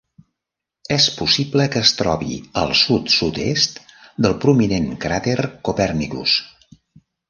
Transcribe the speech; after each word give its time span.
És 0.95 1.05
possible 1.17 1.67
que 1.75 1.83
es 1.89 1.91
trobi 1.99 2.39
al 2.63 2.75
sud-sud-est 2.81 3.79
del 4.25 4.37
prominent 4.47 4.93
cràter 5.07 5.41
Copernicus. 5.71 6.41